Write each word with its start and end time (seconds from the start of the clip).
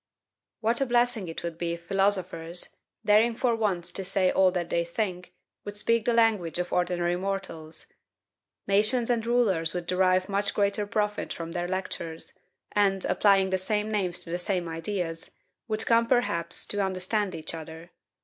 What 0.61 0.81
a 0.81 0.87
blessing 0.87 1.27
it 1.27 1.43
would 1.43 1.59
be 1.59 1.73
if 1.73 1.83
philosophers, 1.85 2.75
daring 3.05 3.35
for 3.35 3.55
once 3.55 3.91
to 3.91 4.03
say 4.03 4.31
all 4.31 4.49
that 4.53 4.69
they 4.69 4.83
think, 4.83 5.31
would 5.63 5.77
speak 5.77 6.05
the 6.05 6.13
language 6.13 6.57
of 6.57 6.73
ordinary 6.73 7.15
mortals! 7.15 7.85
Nations 8.65 9.11
and 9.11 9.23
rulers 9.23 9.75
would 9.75 9.85
derive 9.85 10.27
much 10.27 10.55
greater 10.55 10.87
profit 10.87 11.31
from 11.31 11.51
their 11.51 11.67
lectures, 11.67 12.33
and, 12.71 13.05
applying 13.05 13.51
the 13.51 13.59
same 13.59 13.91
names 13.91 14.21
to 14.21 14.31
the 14.31 14.39
same 14.39 14.67
ideas, 14.67 15.29
would 15.67 15.85
come, 15.85 16.07
perhaps, 16.07 16.65
to 16.65 16.83
understand 16.83 17.35
each 17.35 17.53
other. 17.53 17.91